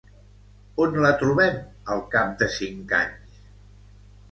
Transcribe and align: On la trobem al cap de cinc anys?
On 0.85 0.97
la 1.03 1.11
trobem 1.19 1.59
al 1.97 2.03
cap 2.17 2.33
de 2.41 2.49
cinc 2.57 2.97
anys? 3.03 3.39